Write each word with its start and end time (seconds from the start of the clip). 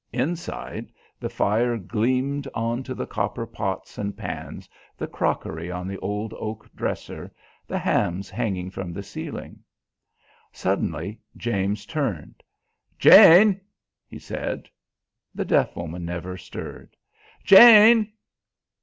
Inside, 0.13 0.91
the 1.19 1.29
fire 1.29 1.77
gleamed 1.77 2.47
on 2.55 2.81
to 2.85 2.95
the 2.95 3.05
copper 3.05 3.45
pots 3.45 3.99
and 3.99 4.17
pans, 4.17 4.67
the 4.97 5.05
crockery 5.05 5.69
on 5.69 5.87
the 5.87 5.99
old 5.99 6.33
oak 6.39 6.67
dresser, 6.75 7.31
the 7.67 7.77
hams 7.77 8.27
hanging 8.27 8.71
from 8.71 8.93
the 8.93 9.03
ceiling. 9.03 9.59
Suddenly 10.51 11.19
James 11.37 11.85
turned. 11.85 12.41
"Jane!" 12.97 13.61
he 14.07 14.17
said. 14.17 14.67
The 15.35 15.45
deaf 15.45 15.75
woman 15.75 16.03
never 16.03 16.35
stirred. 16.35 16.97
"Jane!" 17.43 18.11